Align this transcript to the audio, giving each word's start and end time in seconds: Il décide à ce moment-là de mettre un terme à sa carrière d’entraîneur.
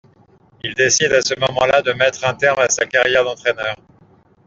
Il 0.63 0.73
décide 0.73 1.13
à 1.13 1.21
ce 1.21 1.35
moment-là 1.39 1.83
de 1.83 1.93
mettre 1.93 2.25
un 2.25 2.33
terme 2.33 2.57
à 2.57 2.69
sa 2.69 2.87
carrière 2.87 3.23
d’entraîneur. 3.23 3.75